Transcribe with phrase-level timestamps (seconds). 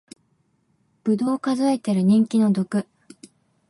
[1.03, 2.87] ぶどう数えてる人気の毒